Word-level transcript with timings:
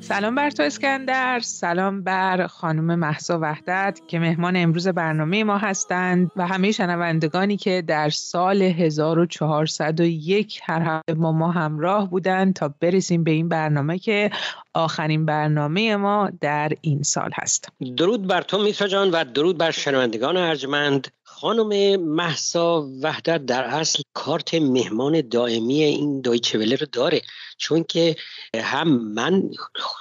سلام 0.00 0.34
بر 0.34 0.50
تو 0.50 0.62
اسکندر. 0.62 1.40
سلام 1.40 2.02
بر 2.02 2.46
خانم 2.46 2.94
محسا 2.94 3.38
وحدت 3.42 4.00
که 4.06 4.18
مهمان 4.18 4.56
امروز 4.56 4.88
برنامه 4.88 5.44
ما 5.44 5.58
هستند 5.58 6.30
و 6.36 6.46
همه 6.46 6.72
شنوندگانی 6.72 7.56
که 7.56 7.82
در 7.86 8.10
سال 8.10 8.62
1401 8.62 10.60
هر 10.62 10.82
هفته 10.82 11.14
با 11.14 11.32
ما 11.32 11.50
همراه 11.50 12.10
بودند 12.10 12.54
تا 12.54 12.74
برسیم 12.80 13.24
به 13.24 13.30
این 13.30 13.48
برنامه 13.48 13.98
که 13.98 14.30
آخرین 14.74 15.26
برنامه 15.26 15.96
ما 15.96 16.30
در 16.40 16.72
این 16.80 17.02
سال 17.02 17.30
هست. 17.34 17.68
درود 17.96 18.26
بر 18.26 18.42
تو 18.42 18.62
میترا 18.62 18.88
جان 18.88 19.10
و 19.10 19.24
درود 19.24 19.58
بر 19.58 19.70
شنوندگان 19.70 20.36
ارجمند. 20.36 21.08
خانم 21.40 22.00
محسا 22.00 22.88
وحدت 23.02 23.46
در 23.46 23.64
اصل 23.64 24.02
کارت 24.12 24.54
مهمان 24.54 25.28
دائمی 25.28 25.82
این 25.82 26.20
دایچه 26.20 26.76
رو 26.76 26.86
داره. 26.92 27.22
چون 27.58 27.84
که 27.84 28.16
هم 28.54 28.88
من 29.14 29.42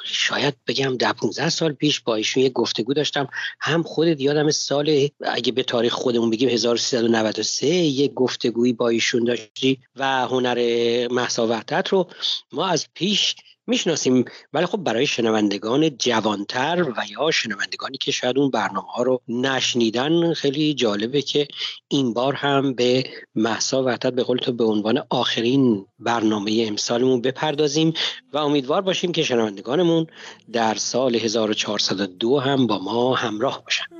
شاید 0.06 0.56
بگم 0.68 0.98
ده 0.98 1.14
15 1.14 1.50
سال 1.50 1.74
پیش 1.74 2.00
با 2.00 2.16
ایشون 2.16 2.44
یه 2.44 2.50
گفتگو 2.50 2.94
داشتم 2.94 3.28
هم 3.60 3.84
خودت 3.84 4.22
یادم 4.22 4.52
سال 4.52 5.10
اگه 5.22 5.52
به 5.52 5.64
تاریخ 5.64 5.94
خودمون 5.94 6.30
بگیم 6.30 6.50
1393 6.50 7.68
یه 7.68 8.08
گفتگویی 8.08 8.74
با 8.74 8.90
ایشون 8.90 9.24
داشتی 9.24 9.80
و 9.96 10.28
هنر 10.28 11.08
محسا 11.12 11.48
وحدت 11.48 11.88
رو. 11.88 12.08
ما 12.52 12.68
از 12.68 12.88
پیش 12.94 13.36
می‌شناسیم. 13.68 14.26
ولی 14.54 14.66
خب 14.66 14.78
برای 14.78 15.08
شنوندگان 15.08 15.98
جوانتر 15.98 16.86
و 16.98 17.04
یا 17.10 17.32
شنوندگانی 17.32 17.98
که 17.98 18.12
شاید 18.12 18.38
اون 18.38 18.50
برنامه 18.50 18.92
ها 18.92 19.04
رو 19.04 19.22
نشنیدن 19.28 20.34
خیلی 20.34 20.74
جالبه 20.74 21.22
که 21.22 21.48
این 21.88 22.14
بار 22.14 22.34
هم 22.34 22.74
به 22.74 23.04
محسا 23.36 23.84
وحدت 23.84 24.14
به 24.14 24.24
قول 24.24 24.38
تو 24.38 24.52
به 24.52 24.64
عنوان 24.64 25.04
آخرین 25.10 25.86
برنامه 26.00 26.66
امسالمون 26.68 27.22
بپردازیم 27.22 27.94
و 28.34 28.38
امیدوار 28.38 28.82
باشیم 28.82 29.12
که 29.12 29.24
شنوندگانمون 29.24 30.08
در 30.52 30.76
سال 30.76 31.16
1402 31.16 32.40
هم 32.40 32.68
با 32.68 32.80
ما 32.80 33.16
همراه 33.16 33.64
باشن. 33.64 33.97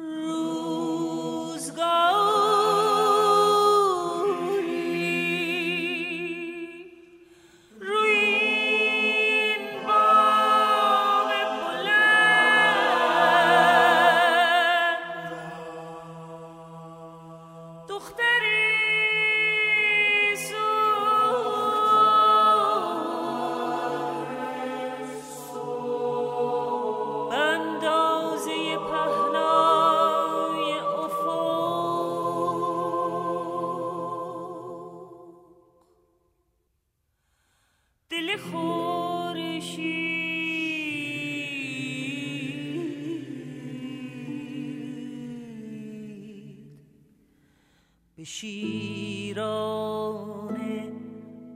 به 48.18 48.24
شیران 48.24 49.38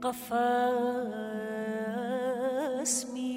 قفص 0.02 0.26
می 3.14 3.31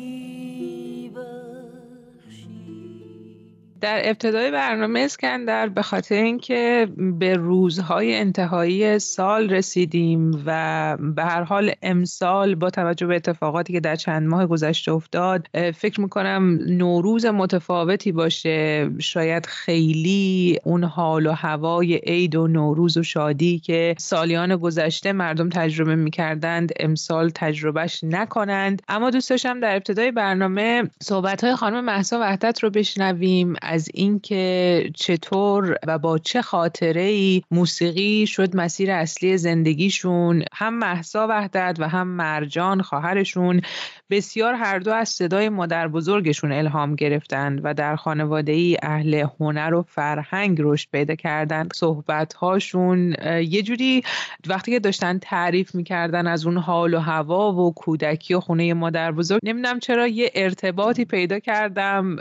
در 3.85 4.01
ابتدای 4.09 4.51
برنامه 4.51 4.99
اسکندر 4.99 5.69
به 5.69 5.81
خاطر 5.81 6.15
اینکه 6.15 6.87
به 6.97 7.33
روزهای 7.33 8.15
انتهایی 8.15 8.99
سال 8.99 9.49
رسیدیم 9.49 10.43
و 10.45 10.97
به 11.15 11.23
هر 11.23 11.43
حال 11.43 11.71
امسال 11.81 12.55
با 12.55 12.69
توجه 12.69 13.07
به 13.07 13.15
اتفاقاتی 13.15 13.73
که 13.73 13.79
در 13.79 13.95
چند 13.95 14.27
ماه 14.27 14.45
گذشته 14.45 14.91
افتاد 14.91 15.47
فکر 15.75 16.01
می‌کنم 16.01 16.59
نوروز 16.67 17.25
متفاوتی 17.25 18.11
باشه. 18.11 18.89
شاید 18.99 19.45
خیلی 19.45 20.59
اون 20.63 20.83
حال 20.83 21.27
و 21.27 21.31
هوای 21.31 21.95
عید 21.95 22.35
و 22.35 22.47
نوروز 22.47 22.97
و 22.97 23.03
شادی 23.03 23.59
که 23.59 23.95
سالیان 23.97 24.55
گذشته 24.55 25.11
مردم 25.11 25.49
تجربه 25.49 25.95
می‌کردند 25.95 26.71
امسال 26.79 27.29
تجربهش 27.29 28.03
نکنند. 28.03 28.81
اما 28.87 29.09
دوست 29.09 29.29
داشتم 29.29 29.59
در 29.59 29.75
ابتدای 29.75 30.11
برنامه 30.11 30.83
صحبت 31.03 31.43
های 31.43 31.55
خانم 31.55 31.85
محسا 31.85 32.19
وحدت 32.19 32.63
رو 32.63 32.69
بشنویم. 32.69 33.53
از 33.75 33.89
اینکه 33.93 34.89
چطور 34.95 35.77
و 35.87 35.97
با 35.97 36.17
چه 36.17 36.41
خاطره 36.41 37.01
ای 37.01 37.41
موسیقی 37.51 38.27
شد 38.27 38.55
مسیر 38.55 38.91
اصلی 38.91 39.37
زندگیشون. 39.37 40.43
هم 40.53 40.73
محسا 40.73 41.27
وحدت 41.29 41.77
و 41.79 41.89
هم 41.89 42.07
مرجان 42.07 42.81
خواهرشون 42.81 43.61
بسیار 44.09 44.53
هر 44.53 44.79
دو 44.79 44.93
از 44.93 45.09
صدای 45.09 45.49
مادر 45.49 45.87
بزرگشون 45.87 46.51
الهام 46.51 46.95
گرفتند 46.95 47.61
و 47.63 47.73
در 47.73 47.95
خانواده 47.95 48.51
ای 48.51 48.77
اهل 48.81 49.27
هنر 49.39 49.73
و 49.73 49.85
فرهنگ 49.87 50.57
رشد 50.61 50.89
پیدا 50.91 51.15
کردند. 51.15 51.71
صحبت 51.75 52.33
هاشون 52.33 53.15
یه 53.25 53.61
جوری 53.61 54.03
وقتی 54.47 54.71
که 54.71 54.79
داشتن 54.79 55.17
تعریف 55.17 55.75
می‌کردن 55.75 56.27
از 56.27 56.45
اون 56.45 56.57
حال 56.57 56.93
و 56.93 56.99
هوا 56.99 57.53
و 57.53 57.73
کودکی 57.73 58.33
و 58.33 58.39
خونه 58.39 58.73
مادر 58.73 59.11
بزرگ. 59.11 59.39
نمی‌دونم 59.43 59.79
چرا 59.79 60.07
یه 60.07 60.31
ارتباطی 60.35 61.05
پیدا 61.05 61.39
کردم 61.39 62.15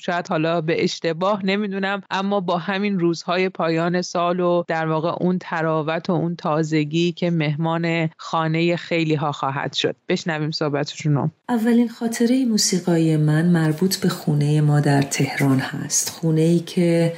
شاید 0.00 0.28
حالا 0.28 0.60
به 0.70 0.84
اشتباه 0.84 1.46
نمی‌دونم. 1.46 2.02
اما 2.10 2.40
با 2.40 2.58
همین 2.58 2.98
روزهای 2.98 3.48
پایان 3.48 4.02
سال 4.02 4.40
و 4.40 4.64
در 4.68 4.86
واقع 4.86 5.14
اون 5.20 5.38
تراوت 5.40 6.10
و 6.10 6.12
اون 6.12 6.36
تازگی 6.36 7.12
که 7.12 7.30
مهمان 7.30 8.10
خانه 8.16 8.76
خیلی 8.76 9.14
ها 9.14 9.32
خواهد 9.32 9.72
شد. 9.72 9.96
بشنویم 10.08 10.50
صحبتشون 10.50 11.30
اولین 11.48 11.88
خاطره 11.88 12.44
موسیقایی 12.44 13.16
من 13.16 13.46
مربوط 13.46 13.96
به 13.96 14.08
خونه 14.08 14.60
ما 14.60 14.80
در 14.80 15.02
تهران 15.02 15.58
هست. 15.58 16.10
خونه 16.10 16.40
ای 16.40 16.60
که 16.60 17.12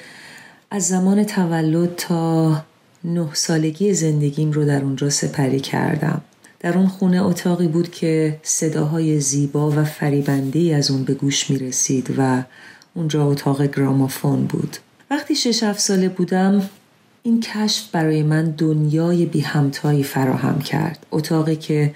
از 0.70 0.88
زمان 0.88 1.24
تولد 1.24 1.94
تا 1.96 2.56
نه 3.04 3.28
سالگی 3.32 3.94
زندگیم 3.94 4.52
رو 4.52 4.64
در 4.64 4.82
اونجا 4.82 5.10
سپری 5.10 5.60
کردم. 5.60 6.22
در 6.60 6.78
اون 6.78 6.86
خونه 6.86 7.24
اتاقی 7.24 7.66
بود 7.66 7.90
که 7.90 8.40
صداهای 8.42 9.20
زیبا 9.20 9.70
و 9.70 9.84
فریبندی 9.84 10.74
از 10.74 10.90
اون 10.90 11.04
به 11.04 11.14
گوش 11.14 11.50
می 11.50 11.58
رسید 11.58 12.14
و 12.18 12.42
اونجا 12.94 13.26
اتاق 13.26 13.62
گرامافون 13.62 14.44
بود. 14.44 14.76
وقتی 15.10 15.34
شش 15.34 15.62
هفت 15.62 15.80
ساله 15.80 16.08
بودم 16.08 16.70
این 17.22 17.40
کشف 17.40 17.90
برای 17.92 18.22
من 18.22 18.50
دنیای 18.50 19.26
بی 19.26 19.40
همتایی 19.40 20.02
فراهم 20.02 20.58
کرد. 20.58 21.06
اتاقی 21.10 21.56
که 21.56 21.94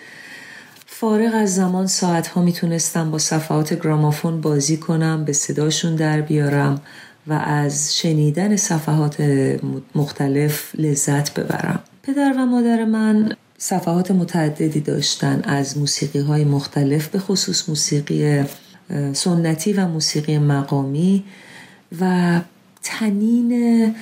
فارغ 0.86 1.30
از 1.34 1.54
زمان 1.54 1.86
ساعتها 1.86 2.42
می‌تونستم 2.42 3.10
با 3.10 3.18
صفحات 3.18 3.74
گرامافون 3.74 4.40
بازی 4.40 4.76
کنم 4.76 5.24
به 5.24 5.32
صداشون 5.32 5.96
در 5.96 6.20
بیارم 6.20 6.80
و 7.26 7.32
از 7.32 7.96
شنیدن 7.96 8.56
صفحات 8.56 9.20
مختلف 9.94 10.70
لذت 10.74 11.34
ببرم. 11.34 11.80
پدر 12.02 12.34
و 12.38 12.46
مادر 12.46 12.84
من 12.84 13.32
صفحات 13.58 14.10
متعددی 14.10 14.80
داشتن 14.80 15.42
از 15.44 15.78
موسیقی 15.78 16.18
های 16.18 16.44
مختلف 16.44 17.08
به 17.08 17.18
خصوص 17.18 17.68
موسیقی 17.68 18.44
سنتی 19.12 19.72
و 19.72 19.88
موسیقی 19.88 20.38
مقامی 20.38 21.24
و 22.00 22.40
تنین 22.82 23.94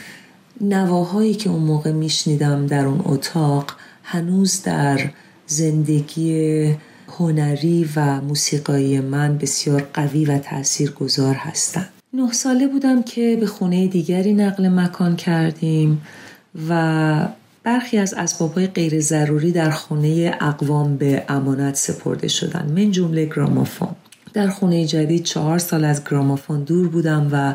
نواهایی 0.60 1.34
که 1.34 1.50
اون 1.50 1.62
موقع 1.62 1.92
میشنیدم 1.92 2.66
در 2.66 2.86
اون 2.86 3.00
اتاق 3.04 3.76
هنوز 4.02 4.62
در 4.62 5.10
زندگی 5.46 6.74
هنری 7.18 7.88
و 7.96 8.20
موسیقایی 8.20 9.00
من 9.00 9.38
بسیار 9.38 9.88
قوی 9.94 10.24
و 10.24 10.38
تأثیر 10.38 10.90
گذار 10.90 11.34
هستند. 11.34 11.88
نه 12.14 12.32
ساله 12.32 12.68
بودم 12.68 13.02
که 13.02 13.36
به 13.40 13.46
خونه 13.46 13.86
دیگری 13.86 14.32
نقل 14.34 14.68
مکان 14.68 15.16
کردیم 15.16 16.02
و 16.68 17.28
برخی 17.62 17.98
از 17.98 18.14
اسبابهای 18.14 18.66
غیر 18.66 19.00
ضروری 19.00 19.52
در 19.52 19.70
خونه 19.70 20.36
اقوام 20.40 20.96
به 20.96 21.24
امانت 21.28 21.74
سپرده 21.74 22.28
شدن 22.28 22.72
من 22.76 22.90
جمله 22.90 23.24
گرامافون 23.24 23.88
در 24.34 24.48
خونه 24.48 24.86
جدید 24.86 25.22
چهار 25.22 25.58
سال 25.58 25.84
از 25.84 26.04
گرامافون 26.04 26.64
دور 26.64 26.88
بودم 26.88 27.28
و 27.32 27.54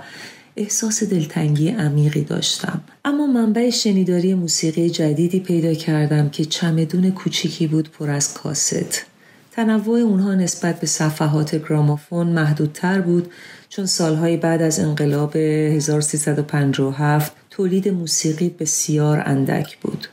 احساس 0.56 1.04
دلتنگی 1.04 1.70
عمیقی 1.70 2.22
داشتم 2.22 2.82
اما 3.06 3.28
منبع 3.28 3.70
شنیداری 3.70 4.34
موسیقی 4.34 4.90
جدیدی 4.90 5.40
پیدا 5.40 5.74
کردم 5.74 6.30
که 6.30 6.46
چمدون 6.46 7.12
کوچیکی 7.12 7.68
بود 7.68 7.92
پر 7.92 8.10
از 8.10 8.34
کاست 8.34 9.06
تنوع 9.52 10.00
اونها 10.00 10.36
نسبت 10.36 10.80
به 10.80 10.88
صفحات 10.88 11.56
گرامافون 11.56 12.28
محدودتر 12.28 13.02
بود 13.02 13.32
چون 13.70 13.86
سالهای 13.86 14.38
بعد 14.38 14.62
از 14.62 14.80
انقلاب 14.80 15.36
1357 15.36 17.32
تولید 17.50 17.90
موسیقی 17.90 18.50
بسیار 18.50 19.24
اندک 19.26 19.78
بود. 19.78 20.08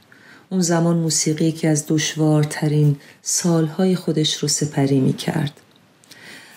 اون 0.50 0.60
زمان 0.60 0.96
موسیقی 0.96 1.52
که 1.52 1.68
از 1.68 1.84
دشوارترین 1.88 2.96
سالهای 3.22 3.94
خودش 3.96 4.34
رو 4.34 4.48
سپری 4.48 5.00
می 5.00 5.12
کرد. 5.12 5.60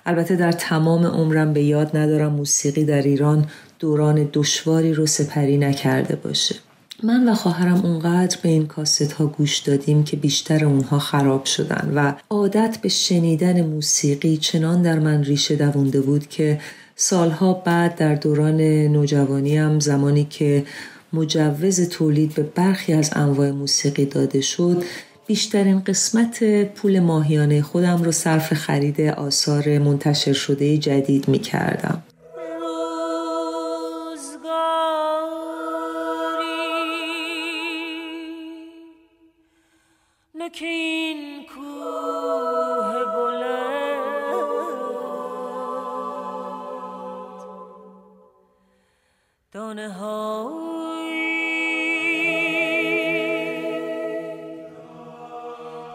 البته 0.05 0.35
در 0.35 0.51
تمام 0.51 1.05
عمرم 1.05 1.53
به 1.53 1.63
یاد 1.63 1.97
ندارم 1.97 2.31
موسیقی 2.31 2.85
در 2.85 3.01
ایران 3.01 3.45
دوران 3.79 4.29
دشواری 4.33 4.93
رو 4.93 5.05
سپری 5.05 5.57
نکرده 5.57 6.15
باشه. 6.15 6.55
من 7.03 7.29
و 7.29 7.33
خواهرم 7.33 7.85
اونقدر 7.85 8.37
به 8.43 8.49
این 8.49 8.67
کاست 8.67 9.11
ها 9.11 9.25
گوش 9.25 9.57
دادیم 9.57 10.03
که 10.03 10.17
بیشتر 10.17 10.65
اونها 10.65 10.99
خراب 10.99 11.45
شدن 11.45 11.91
و 11.95 12.13
عادت 12.29 12.77
به 12.81 12.89
شنیدن 12.89 13.61
موسیقی 13.61 14.37
چنان 14.37 14.81
در 14.81 14.99
من 14.99 15.23
ریشه 15.23 15.55
دوونده 15.55 16.01
بود 16.01 16.27
که 16.27 16.59
سالها 16.95 17.53
بعد 17.53 17.95
در 17.95 18.15
دوران 18.15 18.61
نوجوانیم 18.61 19.79
زمانی 19.79 20.23
که 20.29 20.65
مجوز 21.13 21.89
تولید 21.89 22.33
به 22.33 22.43
برخی 22.43 22.93
از 22.93 23.09
انواع 23.13 23.51
موسیقی 23.51 24.05
داده 24.05 24.41
شد 24.41 24.83
بیشترین 25.29 25.79
قسمت 25.79 26.63
پول 26.63 26.99
ماهیانه 26.99 27.61
خودم 27.61 28.03
رو 28.03 28.11
صرف 28.11 28.53
خرید 28.53 29.01
آثار 29.01 29.79
منتشر 29.79 30.33
شده 30.33 30.77
جدید 30.77 31.27
می 31.27 31.39
کردم. 31.39 32.03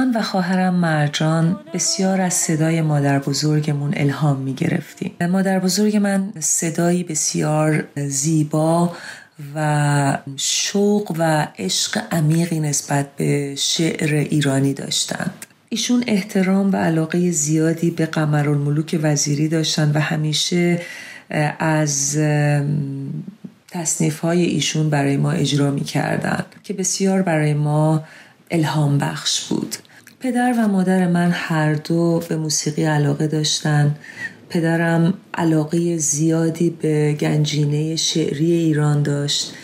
من 0.00 0.16
و 0.16 0.22
خواهرم 0.22 0.74
مرجان 0.74 1.56
بسیار 1.74 2.20
از 2.20 2.34
صدای 2.34 2.82
مادر 2.82 3.18
بزرگمون 3.18 3.94
الهام 3.96 4.36
می 4.36 4.54
گرفتیم. 4.54 5.12
مادر 5.20 5.58
بزرگ 5.58 5.96
من 5.96 6.32
صدایی 6.38 7.04
بسیار 7.04 7.84
زیبا 7.96 8.92
و 9.54 10.18
شوق 10.36 11.14
و 11.18 11.48
عشق 11.58 12.02
عمیقی 12.12 12.60
نسبت 12.60 13.16
به 13.16 13.54
شعر 13.58 14.14
ایرانی 14.14 14.74
داشتند. 14.74 15.46
ایشون 15.68 16.04
احترام 16.06 16.72
و 16.72 16.76
علاقه 16.76 17.30
زیادی 17.30 17.90
به 17.90 18.06
قمرالملوک 18.06 18.98
وزیری 19.02 19.48
داشتن 19.48 19.92
و 19.94 20.00
همیشه 20.00 20.80
از 21.58 22.18
تصنیف 23.68 24.20
های 24.20 24.42
ایشون 24.42 24.90
برای 24.90 25.16
ما 25.16 25.30
اجرا 25.30 25.70
می 25.70 25.84
کردن 25.84 26.44
که 26.64 26.74
بسیار 26.74 27.22
برای 27.22 27.54
ما 27.54 28.04
الهام 28.50 28.98
بخش 28.98 29.40
بود 29.40 29.76
پدر 30.20 30.54
و 30.58 30.68
مادر 30.68 31.06
من 31.06 31.30
هر 31.32 31.74
دو 31.74 32.22
به 32.28 32.36
موسیقی 32.36 32.84
علاقه 32.84 33.26
داشتن. 33.26 33.94
پدرم 34.48 35.14
علاقه 35.34 35.96
زیادی 35.96 36.70
به 36.70 37.12
گنجینه 37.12 37.96
شعری 37.96 38.52
ایران 38.52 39.02
داشت 39.02 39.54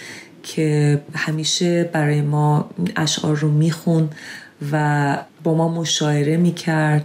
که 0.42 1.00
همیشه 1.14 1.84
برای 1.84 2.20
ما 2.20 2.70
اشعار 2.96 3.36
رو 3.36 3.50
میخون 3.50 4.10
و 4.72 5.16
با 5.44 5.54
ما 5.54 5.68
مشاعره 5.68 6.36
می‌کرد 6.36 7.04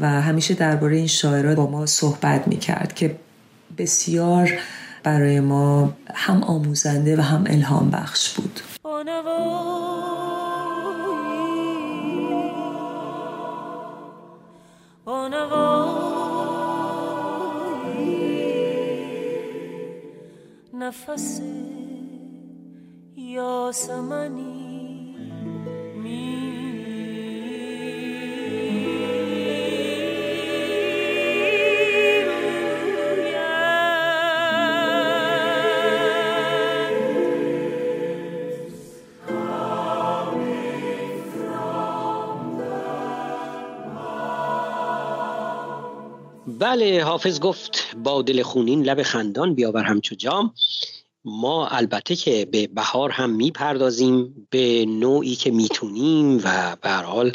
و 0.00 0.08
همیشه 0.08 0.54
درباره 0.54 0.96
این 0.96 1.06
شاعرات 1.06 1.56
با 1.56 1.70
ما 1.70 1.86
صحبت 1.86 2.48
می‌کرد 2.48 2.94
که 2.94 3.16
بسیار 3.78 4.52
برای 5.02 5.40
ما 5.40 5.92
هم 6.14 6.42
آموزنده 6.42 7.16
و 7.16 7.20
هم 7.20 7.44
الهام 7.46 7.90
بخش 7.90 8.28
بود. 8.28 8.60
نفس 20.72 21.40
یاسمنی. 23.16 24.67
بله 46.58 47.04
حافظ 47.04 47.40
گفت 47.40 47.96
با 47.96 48.22
دل 48.22 48.42
خونین 48.42 48.82
لب 48.82 49.02
خندان 49.02 49.54
بیاور 49.54 49.82
همچو 49.82 50.14
جام. 50.14 50.54
ما 51.24 51.66
البته 51.66 52.16
که 52.16 52.44
به 52.44 52.66
بهار 52.66 53.10
هم 53.10 53.30
می‌پردازیم 53.30 54.46
به 54.50 54.84
نوعی 54.88 55.36
که 55.36 55.50
می‌تونیم 55.50 56.40
و 56.44 56.76
به 56.82 56.90
حال 56.90 57.32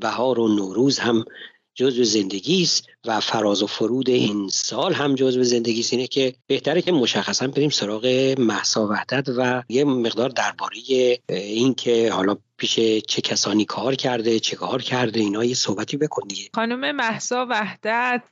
بهار 0.00 0.40
و 0.40 0.48
نوروز 0.48 0.98
هم 0.98 1.24
جزو 1.74 2.04
زندگی 2.04 2.62
است 2.62 2.86
و 3.04 3.20
فراز 3.20 3.62
و 3.62 3.66
فرود 3.66 4.10
این 4.10 4.48
سال 4.48 4.92
هم 4.92 5.14
جزو 5.14 5.42
زندگی 5.42 5.80
است 5.80 5.92
اینه 5.92 6.06
که 6.06 6.34
بهتره 6.46 6.82
که 6.82 6.92
مشخصا 6.92 7.46
بریم 7.46 7.70
سراغ 7.70 8.34
محسا 8.38 8.86
وحدت 8.86 9.28
و 9.36 9.62
یه 9.68 9.84
مقدار 9.84 10.28
درباره 10.28 10.76
این 11.28 11.74
که 11.74 12.12
حالا 12.12 12.36
پیش 12.58 12.80
چه 13.08 13.22
کسانی 13.22 13.64
کار 13.64 13.94
کرده 13.94 14.40
چه 14.40 14.56
کار 14.56 14.82
کرده 14.82 15.20
اینا 15.20 15.44
یه 15.44 15.54
صحبتی 15.54 15.96
بکن 15.96 16.28
دیگه. 16.28 16.42
خانم 16.54 16.96
محسا 16.96 17.46
وحدت 17.50 18.22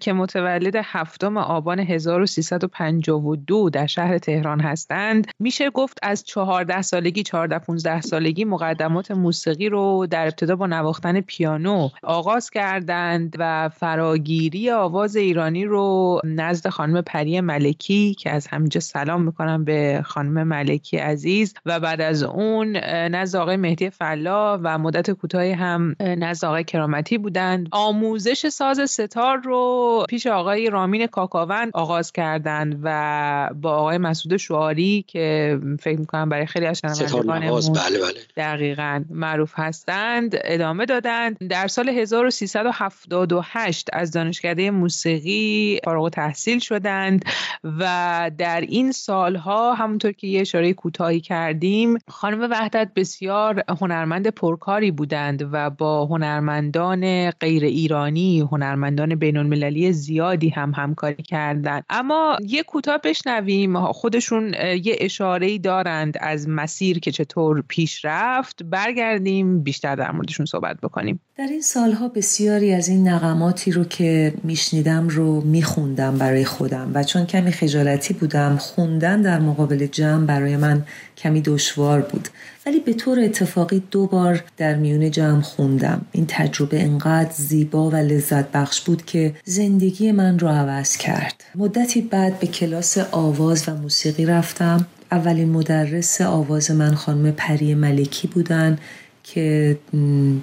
که 0.00 0.12
متولد 0.12 0.76
هفتم 0.84 1.36
آبان 1.36 1.78
1352 1.78 3.70
در 3.70 3.86
شهر 3.86 4.18
تهران 4.18 4.60
هستند. 4.60 5.26
میشه 5.38 5.70
گفت 5.70 5.98
از 6.02 6.24
14 6.24 6.82
سالگی 6.82 7.22
14 7.22 7.58
15 7.58 8.00
سالگی 8.00 8.44
مقدمات 8.44 9.10
موسیقی 9.10 9.68
رو 9.68 10.06
در 10.10 10.24
ابتدا 10.24 10.56
با 10.56 10.66
نواختن 10.66 11.20
پیانو 11.20 11.88
آغاز 12.02 12.50
کردند 12.50 13.36
و 13.38 13.68
فراگیری 13.68 14.70
آواز 14.70 15.16
ایرانی 15.16 15.64
رو 15.64 16.20
نزد 16.24 16.68
خانم 16.68 17.02
پری 17.02 17.40
ملکی 17.40 18.14
که 18.14 18.30
از 18.30 18.46
همینجا 18.46 18.80
سلام 18.80 19.22
می‌کنم 19.22 19.64
به 19.64 20.02
خانم 20.04 20.42
ملکی 20.42 20.96
عزیز. 20.96 21.54
و 21.66 21.80
بعد 21.80 22.00
از 22.00 22.22
اون 22.22 22.76
نزد 22.86 23.36
آقای 23.36 23.56
مهدی 23.70 23.90
فلا 23.90 24.58
و 24.62 24.78
مدت 24.78 25.10
کوتاهی 25.10 25.52
هم 25.52 25.96
نزد 26.00 26.44
آقای 26.44 26.64
کرامتی 26.64 27.18
بودند 27.18 27.68
آموزش 27.70 28.48
ساز 28.48 28.90
ستار 28.90 29.36
رو 29.36 30.04
پیش 30.08 30.26
آقای 30.26 30.70
رامین 30.70 31.06
کاکاوند 31.06 31.70
آغاز 31.74 32.12
کردند 32.12 32.80
و 32.82 33.50
با 33.60 33.76
آقای 33.76 33.98
مسعود 33.98 34.36
شعاری 34.36 35.04
که 35.08 35.58
فکر 35.80 36.00
می‌کنم 36.00 36.28
برای 36.28 36.46
خیلی 36.46 36.66
از 36.66 36.78
شنوندگانمون 36.78 37.60
بله 37.60 37.98
بله. 37.98 38.20
دقیقا 38.36 39.04
معروف 39.10 39.52
هستند 39.54 40.34
ادامه 40.44 40.86
دادند 40.86 41.48
در 41.48 41.68
سال 41.68 41.88
1378 41.88 43.88
از 43.92 44.10
دانشکده 44.10 44.70
موسیقی 44.70 45.80
فارغ 45.84 46.08
تحصیل 46.08 46.58
شدند 46.58 47.24
و 47.64 48.30
در 48.38 48.60
این 48.60 48.92
سالها 48.92 49.74
همونطور 49.74 50.12
که 50.12 50.26
یه 50.26 50.40
اشاره 50.40 50.72
کوتاهی 50.72 51.20
کردیم 51.20 51.98
خانم 52.08 52.50
وحدت 52.50 52.90
بسیار 52.96 53.59
هنرمند 53.80 54.28
پرکاری 54.28 54.90
بودند 54.90 55.48
و 55.52 55.70
با 55.70 56.06
هنرمندان 56.06 57.30
غیر 57.30 57.64
ایرانی 57.64 58.40
هنرمندان 58.40 59.14
بین 59.14 59.36
المللی 59.36 59.92
زیادی 59.92 60.48
هم 60.48 60.72
همکاری 60.76 61.22
کردند. 61.22 61.84
اما 61.90 62.36
یه 62.46 62.62
کوتاه 62.62 62.98
بشنویم. 62.98 63.92
خودشون 63.92 64.54
یه 64.84 64.96
اشاره 65.00 65.58
دارند 65.58 66.16
از 66.20 66.48
مسیر 66.48 66.98
که 66.98 67.12
چطور 67.12 67.62
پیش 67.68 68.04
رفت. 68.04 68.62
برگردیم 68.62 69.62
بیشتر 69.62 69.96
در 69.96 70.12
موردشون 70.12 70.46
صحبت 70.46 70.80
بکنیم. 70.80 71.20
در 71.40 71.46
این 71.46 71.62
سالها 71.62 72.08
بسیاری 72.08 72.74
از 72.74 72.88
این 72.88 73.08
نقماتی 73.08 73.72
رو 73.72 73.84
که 73.84 74.34
میشنیدم 74.42 75.08
رو 75.08 75.40
میخوندم 75.40 76.18
برای 76.18 76.44
خودم 76.44 76.90
و 76.94 77.04
چون 77.04 77.26
کمی 77.26 77.52
خجالتی 77.52 78.14
بودم 78.14 78.56
خوندن 78.56 79.22
در 79.22 79.38
مقابل 79.38 79.86
جمع 79.86 80.26
برای 80.26 80.56
من 80.56 80.82
کمی 81.16 81.40
دشوار 81.40 82.00
بود. 82.00 82.28
ولی 82.66 82.80
به 82.80 82.92
طور 82.92 83.20
اتفاقی 83.20 83.82
دو 83.90 84.06
بار 84.06 84.44
در 84.56 84.74
میون 84.74 85.10
جمع 85.10 85.40
خوندم. 85.40 86.06
این 86.12 86.24
تجربه 86.28 86.82
انقدر 86.82 87.32
زیبا 87.32 87.90
و 87.90 87.96
لذت 87.96 88.52
بخش 88.52 88.80
بود 88.80 89.04
که 89.04 89.34
زندگی 89.44 90.12
من 90.12 90.38
رو 90.38 90.48
عوض 90.48 90.96
کرد. 90.96 91.44
مدتی 91.54 92.00
بعد 92.00 92.40
به 92.40 92.46
کلاس 92.46 92.98
آواز 92.98 93.68
و 93.68 93.74
موسیقی 93.74 94.26
رفتم. 94.26 94.86
اولین 95.12 95.50
مدرس 95.50 96.20
آواز 96.20 96.70
من 96.70 96.94
خانم 96.94 97.32
پری 97.32 97.74
ملکی 97.74 98.28
بودن. 98.28 98.78
که 99.22 99.78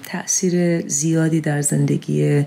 تاثیر 0.05 0.87
زیادی 0.87 1.41
در 1.41 1.61
زندگی 1.61 2.45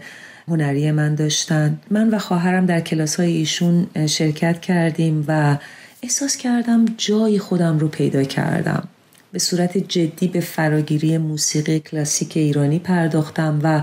هنری 0.48 0.90
من 0.90 1.14
داشتن 1.14 1.80
من 1.90 2.10
و 2.10 2.18
خواهرم 2.18 2.66
در 2.66 2.80
کلاس 2.80 3.20
های 3.20 3.36
ایشون 3.36 3.86
شرکت 4.06 4.60
کردیم 4.60 5.24
و 5.28 5.56
احساس 6.02 6.36
کردم 6.36 6.84
جای 6.96 7.38
خودم 7.38 7.78
رو 7.78 7.88
پیدا 7.88 8.24
کردم 8.24 8.88
به 9.32 9.38
صورت 9.38 9.78
جدی 9.78 10.28
به 10.28 10.40
فراگیری 10.40 11.18
موسیقی 11.18 11.80
کلاسیک 11.80 12.36
ایرانی 12.36 12.78
پرداختم 12.78 13.60
و 13.62 13.82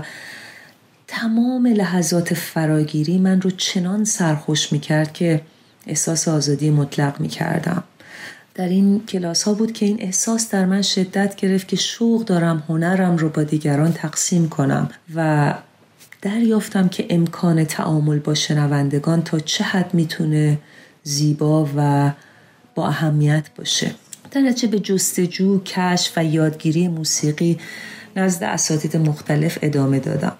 تمام 1.06 1.66
لحظات 1.66 2.34
فراگیری 2.34 3.18
من 3.18 3.40
رو 3.40 3.50
چنان 3.50 4.04
سرخوش 4.04 4.72
می 4.72 4.80
کرد 4.80 5.12
که 5.12 5.40
احساس 5.86 6.28
آزادی 6.28 6.70
مطلق 6.70 7.20
می 7.20 7.28
کردم. 7.28 7.84
در 8.58 8.68
این 8.68 9.06
کلاس 9.06 9.42
ها 9.42 9.54
بود 9.54 9.72
که 9.72 9.86
این 9.86 9.96
احساس 10.00 10.50
در 10.50 10.66
من 10.66 10.82
شدت 10.82 11.36
گرفت 11.36 11.68
که 11.68 11.76
شوق 11.76 12.24
دارم 12.24 12.62
هنرم 12.68 13.16
رو 13.16 13.28
با 13.28 13.42
دیگران 13.42 13.92
تقسیم 13.92 14.48
کنم 14.48 14.90
و 15.14 15.54
دریافتم 16.22 16.88
که 16.88 17.06
امکان 17.10 17.64
تعامل 17.64 18.18
با 18.18 18.34
شنوندگان 18.34 19.22
تا 19.22 19.38
چه 19.38 19.64
حد 19.64 19.94
می‌تونه 19.94 20.58
زیبا 21.02 21.68
و 21.76 22.12
با 22.74 22.88
اهمیت 22.88 23.44
باشه. 23.56 23.90
در 24.30 24.40
نتیجه 24.40 24.68
به 24.68 24.78
جستجو، 24.78 25.62
کشف 25.62 26.12
و 26.16 26.24
یادگیری 26.24 26.88
موسیقی 26.88 27.58
نزد 28.16 28.44
اساتید 28.44 28.96
مختلف 28.96 29.58
ادامه 29.62 30.00
دادم. 30.00 30.36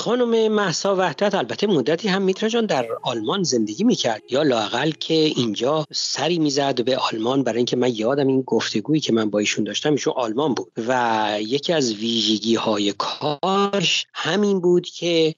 خانم 0.02 0.52
محسا 0.52 0.96
وحدت 0.96 1.36
البته 1.36 1.68
مدتی 1.68 2.08
هم 2.08 2.22
میتره 2.22 2.50
جان 2.50 2.66
در 2.66 2.88
آلمان 3.04 3.44
زندگی 3.44 3.84
می‌کرد. 3.84 4.22
یا 4.30 4.44
لاقل 4.44 4.92
که 4.92 5.14
اینجا 5.14 5.86
سری 5.92 6.40
می‌زد 6.40 6.84
به 6.84 6.98
آلمان 6.98 7.44
برای 7.44 7.58
اینکه 7.58 7.76
من 7.76 7.92
یادم 7.96 8.28
این 8.28 8.42
گفتگویی 8.42 9.02
که 9.02 9.14
من 9.14 9.30
با 9.30 9.40
ایشون 9.40 9.64
داشتم 9.64 9.92
ایشون 9.92 10.14
آلمان 10.18 10.54
بود. 10.54 10.72
و 10.88 11.38
یکی 11.42 11.74
از 11.74 11.94
ویژگی 11.94 12.56
های 12.56 12.94
کارش 12.98 14.06
همین 14.14 14.62
بود 14.62 14.88
که 14.88 15.36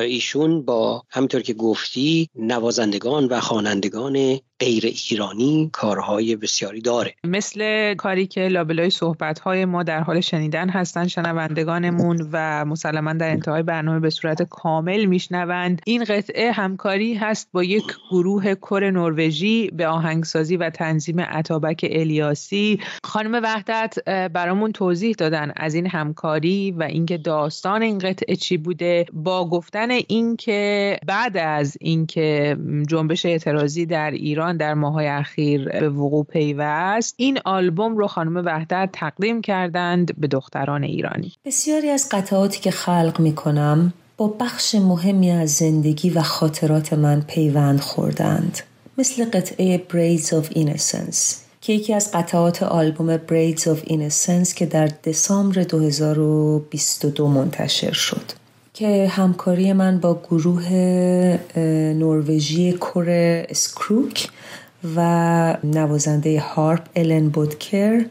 ایشون 0.00 0.62
با 0.62 1.02
همینطور 1.10 1.42
که 1.42 1.54
گفتی 1.54 2.28
نوازندگان 2.34 3.24
و 3.26 3.40
خوانندگان 3.40 4.40
غیر 4.62 4.94
ایرانی 5.10 5.70
کارهای 5.72 6.36
بسیاری 6.36 6.80
داره. 6.80 7.14
مثل 7.24 7.94
کاری 7.94 8.26
که 8.26 8.40
لابلای 8.48 8.90
صحبت 8.90 9.46
ما 9.46 9.82
در 9.82 10.00
حال 10.00 10.20
شنیدن 10.20 10.68
هستن 10.68 11.08
شنوندگانمون 11.08 12.28
و 12.32 12.64
مسلما 12.64 13.12
در 13.12 13.30
انتهای 13.30 13.62
برنامه 13.62 14.00
به 14.00 14.10
صورت 14.10 14.42
کامل 14.42 15.04
میشنوند. 15.04 15.82
این 15.86 16.04
قطعه 16.04 16.52
همکاری 16.52 17.14
هست 17.14 17.48
با 17.52 17.64
یک 17.64 17.84
گروه 18.10 18.54
کر 18.54 18.90
نروژی 18.94 19.70
به 19.72 19.86
آهنگسازی 19.86 20.56
و 20.56 20.70
تنظیم 20.70 21.20
عطابک 21.20 21.86
الیاسی. 21.90 22.80
خانم 23.04 23.40
وحدت 23.42 23.98
برامون 24.06 24.72
توضیح 24.72 25.14
دادن 25.18 25.52
از 25.56 25.74
این 25.74 25.86
همکاری 25.86 26.70
و 26.70 26.82
اینکه 26.82 27.18
داستان 27.18 27.82
این 27.82 27.98
قطعه 27.98 28.36
چی 28.36 28.56
بوده. 28.56 29.06
با 29.12 29.48
گفتن 29.48 29.90
اینکه 29.90 30.96
بعد 31.06 31.36
از 31.36 31.76
اینکه 31.80 32.56
جنبش 32.88 33.26
اعتراضی 33.26 33.86
در 33.86 34.10
ایران 34.10 34.51
در 34.56 34.74
ماهای 34.74 35.06
اخیر 35.06 35.68
به 35.68 35.88
وقوع 35.88 36.24
پیوست. 36.24 37.14
این 37.16 37.38
آلبوم 37.44 37.96
رو 37.96 38.06
خانم 38.06 38.36
وحدت 38.36 38.88
تقدیم 38.92 39.40
کردند 39.40 40.20
به 40.20 40.26
دختران 40.26 40.82
ایرانی. 40.82 41.32
بسیاری 41.44 41.88
از 41.88 42.08
قطعاتی 42.10 42.60
که 42.60 42.70
خلق 42.70 43.20
می 43.20 43.34
کنم 43.34 43.92
با 44.16 44.28
بخش 44.40 44.74
مهمی 44.74 45.30
از 45.30 45.50
زندگی 45.50 46.10
و 46.10 46.22
خاطرات 46.22 46.92
من 46.92 47.20
پیوند 47.20 47.80
خوردند. 47.80 48.58
مثل 48.98 49.24
قطعه 49.24 49.78
Braids 49.78 50.26
of 50.26 50.56
Innocence 50.56 51.42
که 51.60 51.72
یکی 51.72 51.94
از 51.94 52.10
قطعات 52.14 52.62
آلبوم 52.62 53.16
Braids 53.16 53.60
of 53.60 53.88
Innocence 53.88 54.52
که 54.54 54.66
در 54.66 54.86
دسامبر 54.86 55.62
2022 55.62 57.28
منتشر 57.28 57.92
شد. 57.92 58.41
که 58.74 59.08
همکاری 59.08 59.72
من 59.72 59.98
با 59.98 60.20
گروه 60.30 60.72
نروژی 61.94 62.72
کور 62.72 63.06
اسکروک 63.48 64.28
و 64.96 65.56
نوازنده 65.64 66.40
هارپ 66.40 66.82
الن 66.96 67.28
بودکر 67.28 68.04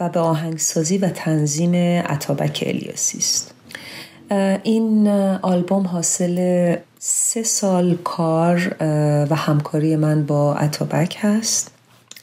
و 0.00 0.08
به 0.08 0.20
آهنگسازی 0.20 0.98
و 0.98 1.08
تنظیم 1.08 1.74
عطابک 2.04 2.64
الیاسی 2.66 3.18
است. 3.18 3.54
این 4.62 5.08
آلبوم 5.42 5.86
حاصل 5.86 6.76
سه 6.98 7.42
سال 7.42 7.98
کار 8.04 8.76
و 9.30 9.34
همکاری 9.36 9.96
من 9.96 10.26
با 10.26 10.54
عطابک 10.54 11.16
هست. 11.20 11.70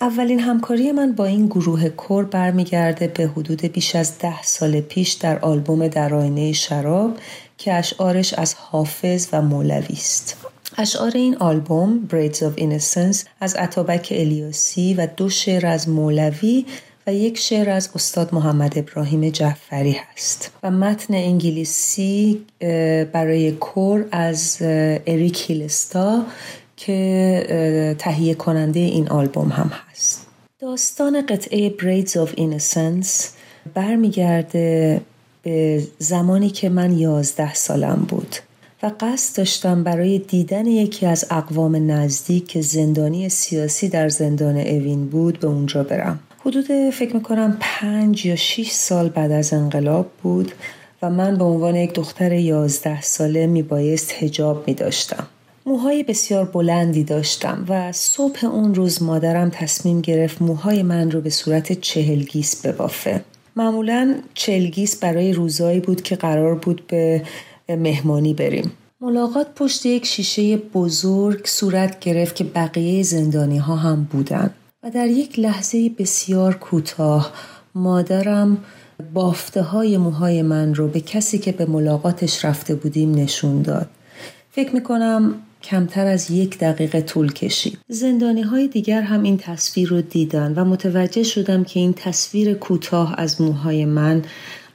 اولین 0.01 0.39
همکاری 0.39 0.91
من 0.91 1.11
با 1.11 1.25
این 1.25 1.45
گروه 1.45 1.89
کور 1.89 2.25
برمیگرده 2.25 3.07
به 3.07 3.27
حدود 3.27 3.61
بیش 3.61 3.95
از 3.95 4.19
ده 4.19 4.43
سال 4.43 4.81
پیش 4.81 5.11
در 5.11 5.39
آلبوم 5.39 5.87
در 5.87 6.13
آینه 6.13 6.51
شراب 6.51 7.17
که 7.61 7.73
اشعارش 7.73 8.33
از 8.33 8.53
حافظ 8.53 9.27
و 9.33 9.41
مولوی 9.41 9.95
است. 9.95 10.37
اشعار 10.77 11.11
این 11.15 11.37
آلبوم 11.37 12.07
Braids 12.11 12.37
of 12.37 12.61
Innocence 12.61 13.17
از 13.41 13.55
عطابک 13.55 14.07
الیاسی 14.11 14.93
و 14.93 15.07
دو 15.17 15.29
شعر 15.29 15.65
از 15.65 15.89
مولوی 15.89 16.65
و 17.07 17.13
یک 17.13 17.37
شعر 17.37 17.69
از 17.69 17.89
استاد 17.95 18.33
محمد 18.33 18.77
ابراهیم 18.77 19.29
جعفری 19.29 19.91
هست 19.91 20.51
و 20.63 20.71
متن 20.71 21.13
انگلیسی 21.13 22.45
برای 23.13 23.51
کور 23.51 24.05
از 24.11 24.57
اریک 25.07 25.49
هیلستا 25.49 26.25
که 26.77 27.95
تهیه 27.99 28.33
کننده 28.33 28.79
این 28.79 29.09
آلبوم 29.09 29.49
هم 29.49 29.71
هست 29.91 30.27
داستان 30.59 31.25
قطعه 31.25 31.69
Braids 31.69 32.09
of 32.09 32.37
Innocence 32.37 33.09
برمیگرده 33.73 35.01
به 35.43 35.83
زمانی 35.99 36.49
که 36.49 36.69
من 36.69 36.97
یازده 36.97 37.53
سالم 37.53 38.05
بود 38.09 38.35
و 38.83 38.91
قصد 38.99 39.37
داشتم 39.37 39.83
برای 39.83 40.19
دیدن 40.19 40.67
یکی 40.67 41.05
از 41.05 41.25
اقوام 41.29 41.91
نزدیک 41.91 42.47
که 42.47 42.61
زندانی 42.61 43.29
سیاسی 43.29 43.89
در 43.89 44.09
زندان 44.09 44.57
اوین 44.57 45.05
بود 45.05 45.39
به 45.39 45.47
اونجا 45.47 45.83
برم. 45.83 46.19
حدود 46.39 46.65
فکر 46.93 47.15
می‌کنم 47.15 47.57
پنج 47.59 48.25
یا 48.25 48.35
شیش 48.35 48.71
سال 48.71 49.09
بعد 49.09 49.31
از 49.31 49.53
انقلاب 49.53 50.11
بود 50.23 50.51
و 51.01 51.09
من 51.09 51.37
به 51.37 51.43
عنوان 51.43 51.75
یک 51.75 51.93
دختر 51.93 52.31
یازده 52.31 53.01
ساله 53.01 53.47
میبایست 53.47 54.11
هجاب 54.19 54.67
میداشتم. 54.67 55.27
موهای 55.65 56.03
بسیار 56.03 56.45
بلندی 56.45 57.03
داشتم 57.03 57.65
و 57.69 57.91
صبح 57.91 58.45
اون 58.45 58.75
روز 58.75 59.03
مادرم 59.03 59.49
تصمیم 59.49 60.01
گرفت 60.01 60.41
موهای 60.41 60.83
من 60.83 61.11
رو 61.11 61.21
به 61.21 61.29
صورت 61.29 61.71
چهلگیس 61.73 62.65
ببافه. 62.65 63.21
معمولا 63.55 64.15
چهلگیس 64.33 64.95
برای 64.95 65.33
روزایی 65.33 65.79
بود 65.79 66.01
که 66.01 66.15
قرار 66.15 66.55
بود 66.55 66.87
به 66.87 67.23
مهمانی 67.69 68.33
بریم. 68.33 68.71
ملاقات 69.01 69.47
پشت 69.55 69.85
یک 69.85 70.05
شیشه 70.05 70.57
بزرگ 70.57 71.45
صورت 71.45 71.99
گرفت 71.99 72.35
که 72.35 72.43
بقیه 72.43 73.03
زندانی 73.03 73.57
ها 73.57 73.75
هم 73.75 74.07
بودن. 74.11 74.49
و 74.83 74.89
در 74.89 75.07
یک 75.07 75.39
لحظه 75.39 75.89
بسیار 75.89 76.55
کوتاه 76.55 77.33
مادرم 77.75 78.57
بافته 79.13 79.61
های 79.61 79.97
موهای 79.97 80.41
من 80.41 80.75
رو 80.75 80.87
به 80.87 81.01
کسی 81.01 81.37
که 81.37 81.51
به 81.51 81.65
ملاقاتش 81.65 82.45
رفته 82.45 82.75
بودیم 82.75 83.15
نشون 83.15 83.61
داد. 83.61 83.89
فکر 84.51 84.75
می‌کنم 84.75 85.33
کمتر 85.63 86.07
از 86.07 86.31
یک 86.31 86.59
دقیقه 86.59 87.01
طول 87.01 87.31
کشید. 87.33 87.77
زندانی 87.87 88.41
های 88.41 88.67
دیگر 88.67 89.01
هم 89.01 89.23
این 89.23 89.37
تصویر 89.37 89.89
رو 89.89 90.01
دیدن 90.01 90.53
و 90.53 90.65
متوجه 90.65 91.23
شدم 91.23 91.63
که 91.63 91.79
این 91.79 91.93
تصویر 91.93 92.53
کوتاه 92.53 93.15
از 93.17 93.41
موهای 93.41 93.85
من 93.85 94.21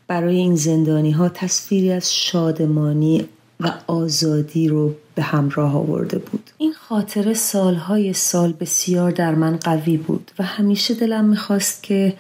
برای 0.08 0.36
این 0.36 0.56
زندانی 0.56 1.10
ها 1.10 1.28
تصویری 1.28 1.92
از 1.92 2.14
شادمانی 2.14 3.28
و 3.60 3.72
آزادی 3.86 4.68
رو 4.68 4.94
به 5.14 5.22
همراه 5.22 5.76
آورده 5.76 6.18
بود 6.18 6.50
این 6.58 6.72
خاطره 6.72 7.34
سالهای 7.34 8.12
سال 8.12 8.52
بسیار 8.52 9.10
در 9.10 9.34
من 9.34 9.56
قوی 9.56 9.96
بود 9.96 10.30
و 10.38 10.42
همیشه 10.42 10.94
دلم 10.94 11.24
می‌خواست 11.24 11.82
که 11.82 12.14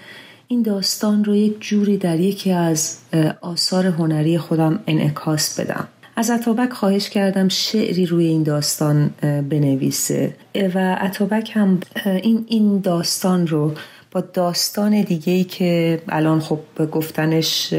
این 0.48 0.62
داستان 0.62 1.24
رو 1.24 1.36
یک 1.36 1.60
جوری 1.60 1.96
در 1.96 2.20
یکی 2.20 2.52
از 2.52 2.98
آثار 3.40 3.86
هنری 3.86 4.38
خودم 4.38 4.80
انعکاس 4.86 5.60
بدم 5.60 5.88
از 6.16 6.30
اتابک 6.30 6.72
خواهش 6.72 7.10
کردم 7.10 7.48
شعری 7.48 8.06
روی 8.06 8.26
این 8.26 8.42
داستان 8.42 9.10
بنویسه. 9.22 10.34
و 10.74 10.98
اتابک 11.02 11.50
هم 11.54 11.80
این, 12.04 12.44
این 12.48 12.80
داستان 12.80 13.46
رو 13.46 13.72
با 14.10 14.20
داستان 14.20 15.02
دیگه 15.02 15.32
ای 15.32 15.44
که 15.44 16.02
الان 16.08 16.40
خب 16.40 16.58
به 16.74 16.86
گفتنش 16.86 17.74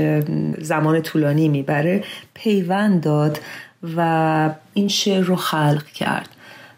زمان 0.62 1.02
طولانی 1.02 1.48
می‌بره 1.48 2.04
پیوند 2.34 3.04
داد 3.04 3.40
و 3.98 4.50
این 4.74 4.88
شعر 4.88 5.24
رو 5.24 5.36
خلق 5.36 5.86
کرد. 5.86 6.30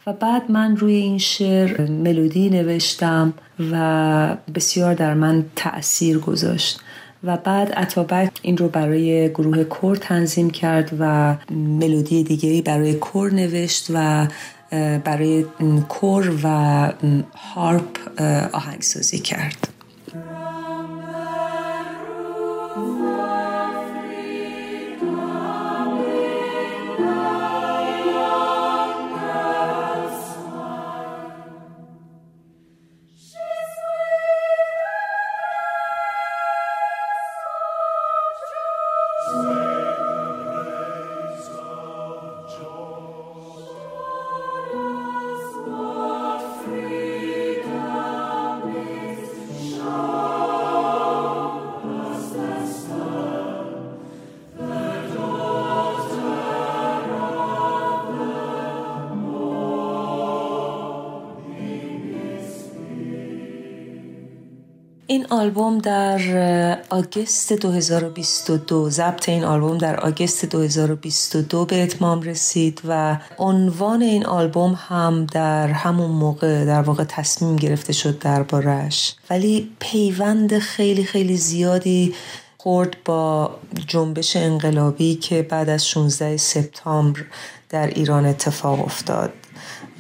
و 0.08 0.14
بعد 0.14 0.52
من 0.52 0.78
روی 0.78 0.94
این 0.94 1.18
شعر 1.18 1.82
ملودی 1.82 2.50
نوشتم 2.50 3.34
و 3.72 4.38
بسیار 4.56 4.94
در 4.94 5.14
من 5.14 5.46
تأثیر 5.56 6.20
گذاشت. 6.20 6.80
و 7.24 7.38
بعد 7.38 7.74
اتابک 7.78 8.32
این 8.42 8.58
رو 8.58 8.68
برای 8.68 9.30
گروه 9.30 9.64
کور 9.64 9.96
تنظیم 9.96 10.50
کرد 10.50 10.90
و 11.00 11.36
ملودی 11.52 12.24
دیگری 12.24 12.62
برای 12.62 12.94
کور 12.94 13.34
نوشت 13.34 13.88
و 13.94 14.28
برای 15.04 15.46
کور 15.90 16.38
و 16.44 16.48
هارپ 17.36 18.22
آهنگسازی 18.54 19.20
کرد. 19.20 19.69
این 65.20 65.28
آلبوم 65.30 65.78
در 65.78 66.20
آگست 66.90 67.54
2022 67.54 68.90
ضبط 68.90 69.30
این 69.30 69.44
آلبوم 69.44 69.78
در 69.78 70.00
آگست 70.00 70.46
2022 70.46 71.66
به 71.66 71.84
اتمام 71.84 72.22
رسید 72.22 72.82
و 72.88 73.18
عنوان 73.38 74.02
این 74.02 74.26
آلبوم 74.26 74.80
هم 74.88 75.26
در 75.26 75.68
همون 75.68 76.12
موقع 76.12 76.66
در 76.66 76.82
واقع 76.82 77.04
تصمیم 77.04 77.56
گرفته 77.56 77.94
شد 77.94 78.20
دربارش 78.20 79.16
ولی 79.30 79.72
پیوند 79.80 80.60
خیلی 80.60 81.04
خیلی 81.04 81.38
زیادی 81.38 82.16
خورد 82.58 82.98
با 83.06 83.52
جنبش 83.88 84.36
انقلابی 84.36 85.16
که 85.16 85.42
بعد 85.42 85.70
از 85.70 85.88
16 85.88 86.38
سپتامبر 86.38 87.22
در 87.70 87.88
ایران 87.88 88.26
اتفاق 88.26 88.86
افتاد. 88.86 89.34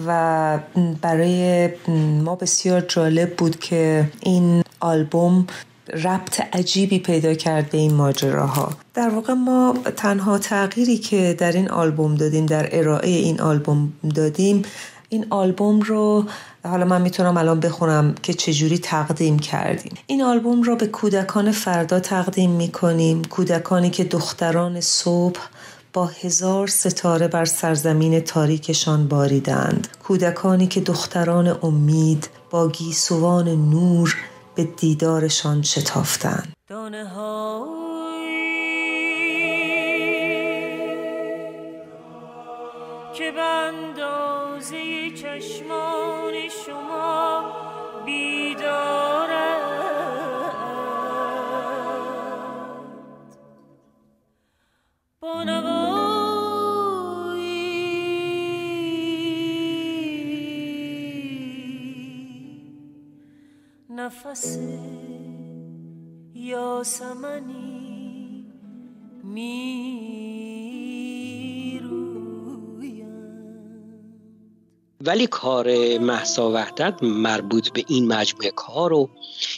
و 0.07 0.59
برای 1.01 1.69
ما 2.23 2.35
بسیار 2.35 2.81
جالب 2.81 3.35
بود 3.35 3.59
که 3.59 4.09
این 4.21 4.63
آلبوم 4.79 5.47
ربط 5.93 6.41
عجیبی 6.53 6.99
پیدا 6.99 7.33
کرد 7.33 7.69
به 7.69 7.77
این 7.77 7.93
ماجراها. 7.93 8.73
در 8.93 9.09
واقع 9.09 9.33
ما 9.33 9.75
تنها 9.95 10.37
تغییری 10.37 10.97
که 10.97 11.35
در 11.39 11.51
این 11.51 11.69
آلبوم 11.69 12.15
دادیم 12.15 12.45
در 12.45 12.69
ارائه 12.71 13.09
این 13.09 13.41
آلبوم 13.41 13.93
دادیم 14.15 14.61
این 15.09 15.25
آلبوم 15.29 15.79
رو 15.79 16.25
حالا 16.63 16.85
من 16.85 17.01
می‌تونم 17.01 17.37
الان 17.37 17.59
بخونم 17.59 18.15
که 18.23 18.33
چجوری 18.33 18.77
تقدیم 18.77 19.39
کردیم. 19.39 19.93
این 20.07 20.21
آلبوم 20.21 20.61
رو 20.61 20.75
به 20.75 20.87
کودکان 20.87 21.51
فردا 21.51 21.99
تقدیم 21.99 22.51
می‌کنیم. 22.51 23.21
کودکانی 23.21 23.89
که 23.89 24.03
دختران 24.03 24.81
صبح 24.81 25.39
با 25.93 26.05
هزار 26.05 26.67
ستاره 26.67 27.27
بر 27.27 27.45
سرزمین 27.45 28.19
تاریکشان 28.19 29.07
باریدند. 29.07 29.87
کودکانی 30.03 30.67
که 30.67 30.81
دختران 30.81 31.57
امید 31.63 32.29
با 32.49 32.69
گیسوان 32.69 33.47
نور 33.47 34.15
به 34.59 34.65
دیدارشان 34.65 35.61
شتافتند. 35.61 36.53
دانه 36.67 37.03
که 43.13 43.31
به 43.31 43.71
چشمان 45.11 46.33
شما 46.65 47.58
نفس 63.99 64.57
یاسمنی 66.33 67.79
می 69.23 70.58
ولی 75.05 75.27
کار 75.27 75.97
محسا 75.97 76.51
وحدت 76.51 77.03
مربوط 77.03 77.69
به 77.69 77.83
این 77.87 78.07
مجموعه 78.07 78.51
کار 78.51 78.93
و 78.93 79.09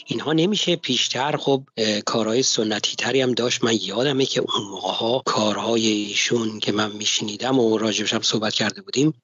اینها 0.06 0.32
نمیشه. 0.32 0.76
پیشتر 0.76 1.36
خب 1.36 1.62
کارهای 2.06 2.42
سنتی 2.42 2.96
تری 2.96 3.20
هم 3.20 3.32
داشت. 3.32 3.64
من 3.64 3.72
یادمه 3.80 4.24
که 4.24 4.40
اون 4.40 4.68
موقع 4.70 4.92
ها 4.92 5.22
کارهای 5.26 5.86
ایشون 5.86 6.58
که 6.58 6.72
من 6.72 6.92
میشنیدم 6.92 7.58
و 7.58 7.78
راجبشم 7.78 8.20
صحبت 8.20 8.52
کرده 8.52 8.82
بودیم 8.82 9.14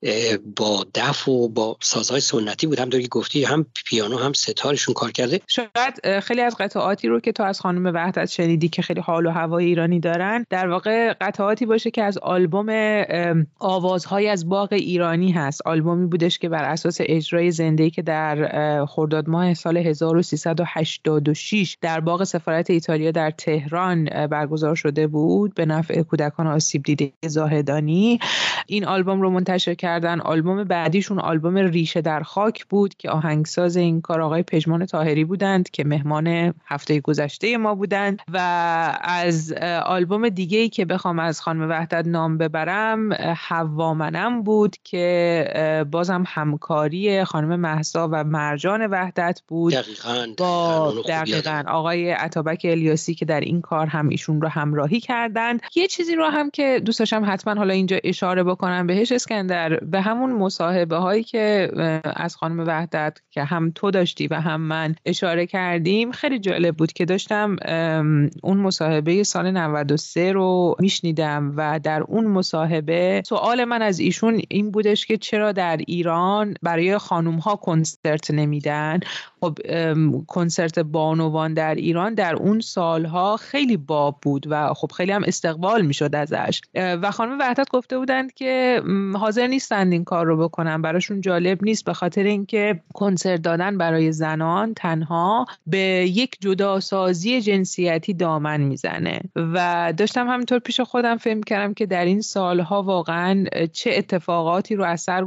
با 0.57 0.87
دف 0.95 1.29
و 1.29 1.49
با 1.49 1.77
سازهای 1.81 2.21
سنتی 2.21 2.67
بود. 2.67 2.79
هم 2.79 2.91
که 2.91 3.09
گفتی 3.09 3.45
هم 3.45 3.67
پیانو 3.87 4.17
هم 4.17 4.33
ستارشون 4.33 4.95
کار 4.95 5.11
کرده. 5.11 5.41
شاید 5.47 6.21
خیلی 6.21 6.41
از 6.41 6.57
قطعاتی 6.59 7.09
رو 7.09 7.21
که 7.21 7.33
تو 7.33 7.43
از 7.43 7.61
خانم 7.61 7.87
وحدت 7.95 8.27
شنیدی 8.27 8.69
که 8.69 8.83
خیلی 8.83 9.01
حال 9.01 9.27
و 9.27 9.31
هوای 9.31 9.65
ایرانی 9.65 10.01
دارن 10.01 10.47
در 10.51 10.69
واقع 10.69 11.13
قطعاتی 11.21 11.67
باشه 11.67 11.91
که 11.91 12.03
از 12.03 12.19
آلبوم 12.19 12.69
آوازهای 13.59 14.29
از 14.29 14.49
باغ 14.49 14.73
ایرانی 14.73 15.33
هست. 15.33 15.63
آلبومی 15.67 16.08
بودش 16.09 16.39
که 16.39 16.49
بر 16.49 16.65
اساس 16.65 16.97
اجرای 17.01 17.51
زنده 17.51 17.91
که 17.91 18.03
در 18.03 18.87
خرداد 18.87 19.29
ماه 19.29 19.55
سال 19.55 19.77
1386 19.77 21.77
در 21.81 22.01
باغ 22.01 22.25
سفارت 22.25 22.71
ایتالیا 22.71 23.11
در 23.11 23.31
تهران 23.31 24.27
برگزار 24.27 24.75
شده 24.75 25.07
بود 25.07 25.55
به 25.55 25.67
نفع 25.67 26.03
کودکان 26.03 26.47
آسیب 26.47 26.83
دیده 26.83 27.13
زاهدانی. 27.27 28.19
این 28.67 28.85
آلبوم 28.85 29.21
رو 29.21 29.31
منتشر 29.31 29.75
کردن. 29.75 30.21
آلبوم 30.21 30.65
بعدیشون 30.65 31.19
آلبوم 31.19 31.57
ریشه 31.57 32.01
در 32.01 32.21
خاک 32.21 32.67
بود 32.67 32.95
که 32.95 33.11
آهنگساز 33.11 33.77
این 33.77 34.01
کار 34.01 34.21
آقای 34.21 34.43
پژمان 34.43 34.87
تاهری 34.87 35.25
بودند 35.25 35.71
که 35.71 35.85
مهمان 35.85 36.55
هفته 36.67 37.01
گذشته 37.01 37.57
ما 37.57 37.75
بودند. 37.75 38.19
و 38.33 38.39
از 39.01 39.53
آلبوم 39.87 40.29
دیگه 40.29 40.59
ای 40.59 40.69
که 40.69 40.85
بخوام 40.85 41.19
از 41.19 41.41
خانم 41.41 41.71
وحدت 41.71 42.07
نام 42.07 42.39
ببرم 42.39 43.13
حوامنم 43.49 44.43
بود 44.43 44.77
که 44.85 45.45
بازم 45.99 46.25
همکاری 46.27 47.25
خانم 47.25 47.61
محسا 47.61 48.09
و 48.13 48.25
مرجان 48.25 48.87
وحدت 48.87 49.43
بود. 49.49 49.73
دقیقاً 49.73 50.27
با 50.39 50.95
دقیقاً 51.09 51.63
آقای 51.69 52.11
عطابک 52.11 52.61
الیاسی 52.65 53.15
که 53.15 53.25
در 53.25 53.41
این 53.41 53.61
کار 53.61 53.87
هم 53.87 54.09
ایشون 54.09 54.41
رو 54.41 54.49
همراهی 54.49 55.01
کردند 55.01 55.61
یه 55.77 55.87
چیزی 55.87 56.15
رو 56.15 56.25
هم 56.25 56.51
که 56.51 56.83
دوست 56.85 56.99
داشتم 56.99 57.25
حتما 57.27 57.55
حالا 57.55 57.75
اینجا 57.75 57.99
اشاره 58.05 58.45
بکنم 58.45 58.87
بهش 58.87 59.13
اسکندر 59.13 59.77
به 59.77 60.01
همون 60.01 60.33
مصاحبه 60.33 60.97
هایی 60.97 61.23
که 61.23 61.71
از 62.17 62.37
خانم 62.37 62.61
وحدت 62.61 63.19
که 63.31 63.45
هم 63.45 63.73
تو 63.75 63.91
داشتی 63.91 64.27
و 64.27 64.35
هم 64.35 64.61
من 64.61 64.95
اشاره 65.07 65.47
کردیم. 65.47 66.13
خیلی 66.13 66.39
جالب 66.39 66.77
بود 66.77 66.93
که 66.93 67.05
داشتم 67.05 67.57
اون 68.43 68.57
مصاحبه 68.57 69.23
سال 69.23 69.51
93 69.51 70.33
رو 70.33 70.77
میشنیدم 70.81 71.55
و 71.57 71.81
در 71.83 72.03
اون 72.03 72.27
مصاحبه 72.27 73.23
سوال 73.27 73.65
من 73.65 73.83
از 73.83 73.99
ایشون 73.99 74.43
این 74.49 74.71
بودش 74.71 75.07
که 75.07 75.17
چرا 75.17 75.53
در 75.53 75.77
ایران 75.89 76.55
برای 76.63 76.99
خانوم 76.99 77.37
ها 77.37 77.57
کنسرت 77.57 78.31
نمیدن. 78.31 79.01
خب 79.41 79.59
کنسرت 80.27 80.79
بانوان 80.79 81.55
در 81.55 81.75
ایران 81.75 82.15
در 82.15 82.35
اون 82.35 82.61
سالها 82.61 83.37
خیلی 83.37 83.77
باب 83.77 84.19
بود 84.23 84.47
و 84.51 84.75
خب 84.75 84.93
خیلی 84.93 85.13
هم 85.13 85.25
استقبال 85.25 85.83
می‌شد 85.83 86.15
ازش. 86.15 86.61
و 86.75 87.11
خانم 87.11 87.39
وحدت 87.39 87.71
گفته 87.71 87.99
بودند 87.99 88.35
که 88.35 88.83
حاضر 89.15 89.47
نیستند 89.47 89.93
این 89.93 90.05
کار 90.05 90.27
رو 90.27 90.37
بکنن. 90.37 90.83
براشون 90.83 91.21
جالب 91.21 91.65
نیست 91.65 91.85
به 91.85 91.93
خاطر 91.93 92.23
اینکه 92.23 92.81
کنسرت 92.95 93.43
دادن 93.43 93.79
برای 93.79 94.13
زنان 94.13 94.75
تنها 94.75 95.47
به 95.67 95.79
یک 96.15 96.37
جداسازی 96.41 97.41
جنسیتی 97.41 98.15
دامن 98.15 98.61
می‌زنه. 98.61 99.21
و 99.37 99.93
داشتم 99.97 100.29
همینطور 100.29 100.59
پیش 100.59 100.81
خودم 100.81 101.17
فهم 101.17 101.43
کردم 101.43 101.75
که 101.75 101.87
در 101.87 102.05
این 102.05 102.21
سالها 102.21 102.83
واقعا 102.83 103.45
چه 103.73 103.91
اتفاقاتی 103.95 104.75
رو 104.75 104.85
از 104.85 105.01
سر 105.01 105.25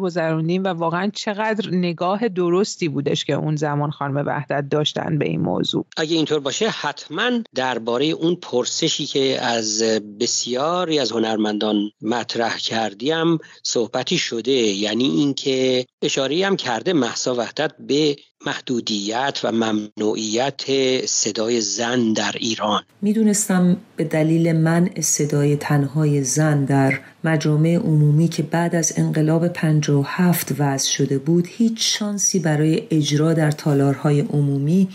و 0.57 0.67
واقعا 0.67 1.11
چقدر 1.13 1.69
نگاه 1.71 2.27
درستی 2.27 2.87
بودش 2.87 3.25
که 3.25 3.33
اون 3.33 3.55
زمان 3.55 3.91
خانم 3.91 4.23
وحدت 4.27 4.69
داشتن 4.69 5.17
به 5.17 5.25
این 5.25 5.41
موضوع. 5.41 5.85
اگه 5.97 6.15
اینطور 6.15 6.39
باشه 6.39 6.69
حتما 6.69 7.31
درباره 7.55 8.05
اون 8.05 8.35
پرسشی 8.35 9.05
که 9.05 9.41
از 9.41 9.83
بسیاری 10.19 10.99
از 10.99 11.11
هنرمندان 11.11 11.91
مطرح 12.01 12.57
کردیم 12.57 13.37
صحبتی 13.63 14.17
شده. 14.17 14.51
یعنی 14.51 15.05
اینکه 15.05 15.85
اشاره 16.01 16.45
هم 16.45 16.55
کرده 16.55 16.93
محسا 16.93 17.35
وحدت 17.35 17.71
به 17.79 18.15
محدودیت 18.45 19.39
و 19.43 19.51
ممنوعیت 19.51 20.62
صدای 21.06 21.62
زن 21.62 22.13
در 22.13 22.36
ایران. 22.39 22.84
می‌دونستم 23.01 23.77
به 23.95 24.04
دلیل 24.04 24.51
منع 24.51 25.01
صدای 25.01 25.56
تنهای 25.56 26.23
زن 26.23 26.65
در 26.65 26.99
مجامع 27.23 27.75
عمومی 27.75 28.27
که 28.27 28.43
بعد 28.43 28.75
از 28.75 28.93
انقلاب 28.97 29.47
57 29.47 30.51
وضع 30.60 30.89
شده 30.89 31.17
بود 31.17 31.47
هیچ 31.47 31.97
شانسی 31.99 32.39
برای 32.39 32.88
اجرا 32.91 33.34
در 33.34 33.51
تالارهای 33.51 34.21
عمومی 34.21 34.88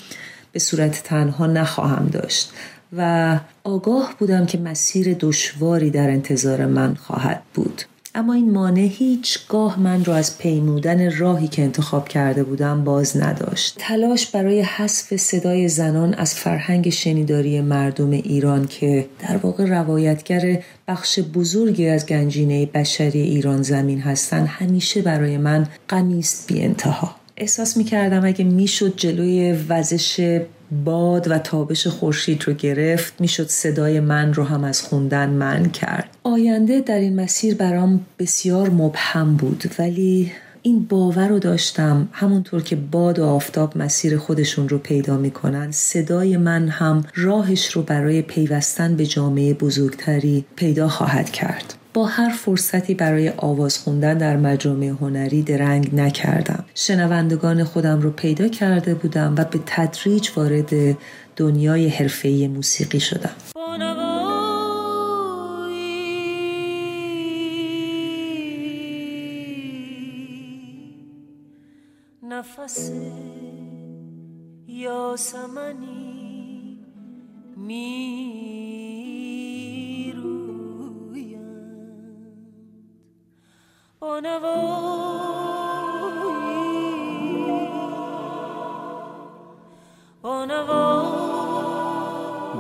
به 0.52 0.58
صورت 0.58 1.02
تنها 1.02 1.46
نخواهم 1.46 2.06
داشت 2.06 2.52
و 2.92 3.40
آگاه 3.64 4.14
بودم 4.18 4.46
که 4.46 4.58
مسیر 4.58 5.16
دشواری 5.20 5.90
در 5.90 6.10
انتظار 6.10 6.66
من 6.66 6.94
خواهد 6.94 7.42
بود. 7.54 7.82
اما 8.16 8.32
این 8.32 8.50
مانع 8.50 8.80
هیچگاه 8.80 9.80
من 9.80 10.04
را 10.04 10.16
از 10.16 10.38
پیمودن 10.38 11.16
راهی 11.16 11.48
که 11.48 11.62
انتخاب 11.62 12.08
کرده 12.08 12.44
بودم 12.44 12.84
باز 12.84 13.16
نداشت. 13.16 13.76
تلاش 13.78 14.26
برای 14.26 14.60
حذف 14.60 15.16
صدای 15.16 15.68
زنان 15.68 16.14
از 16.14 16.34
فرهنگ 16.34 16.90
شنیداری 16.90 17.60
مردم 17.60 18.10
ایران 18.10 18.66
که 18.66 19.06
در 19.28 19.36
واقع 19.36 19.64
روایتگر 19.64 20.62
بخش 20.88 21.18
بزرگی 21.18 21.88
از 21.88 22.06
گنجینه 22.06 22.66
بشری 22.66 23.20
ایران 23.20 23.62
زمین 23.62 24.00
هستند 24.00 24.46
همیشه 24.46 25.02
برای 25.02 25.38
من 25.38 25.66
غمیست 25.90 26.52
بی 26.52 26.60
انتها 26.60 27.16
احساس 27.36 27.76
می 27.76 27.84
کردم 27.84 28.24
اگه 28.24 28.44
می‌شد 28.44 28.96
جلوی 28.96 29.52
وزش 29.68 30.40
باد 30.84 31.30
و 31.30 31.38
تابش 31.38 31.86
خورشید 31.86 32.44
رو 32.46 32.52
گرفت. 32.52 33.20
می‌شد 33.20 33.48
صدای 33.48 34.00
من 34.00 34.34
رو 34.34 34.44
هم 34.44 34.64
از 34.64 34.82
خوندن 34.82 35.30
من 35.30 35.70
کرد. 35.70 36.08
آینده 36.24 36.80
در 36.80 36.98
این 36.98 37.20
مسیر 37.20 37.54
برام 37.54 38.00
بسیار 38.18 38.70
مبهم 38.70 39.36
بود 39.36 39.64
ولی 39.78 40.32
این 40.62 40.84
باور 40.84 41.28
رو 41.28 41.38
داشتم. 41.38 42.08
همونطور 42.12 42.62
که 42.62 42.76
باد 42.76 43.18
و 43.18 43.24
آفتاب 43.24 43.78
مسیر 43.78 44.18
خودشون 44.18 44.68
رو 44.68 44.78
پیدا 44.78 45.16
می‌کنن 45.16 45.70
صدای 45.70 46.36
من 46.36 46.68
هم 46.68 47.04
راهش 47.14 47.72
رو 47.72 47.82
برای 47.82 48.22
پیوستن 48.22 48.96
به 48.96 49.06
جامعه 49.06 49.54
بزرگتری 49.54 50.44
پیدا 50.56 50.88
خواهد 50.88 51.30
کرد. 51.30 51.74
با 51.96 52.04
هر 52.04 52.28
فرصتی 52.28 52.94
برای 52.94 53.32
آواز 53.36 53.78
خوندن 53.78 54.18
در 54.18 54.36
مجامع 54.36 54.86
هنری 54.86 55.42
درنگ 55.42 55.94
نکردم. 55.94 56.64
شنوندگان 56.74 57.64
خودم 57.64 58.00
رو 58.00 58.10
پیدا 58.10 58.48
کرده 58.48 58.94
بودم 58.94 59.34
و 59.38 59.44
به 59.44 59.60
تدریج 59.66 60.30
وارد 60.36 60.98
دنیای 61.36 61.88
حرفه‌ای 61.88 62.48
موسیقی 62.48 63.00
شدم. 63.00 63.30
نفس 72.22 72.92
یاسمنی 74.68 76.16
می 77.56 78.55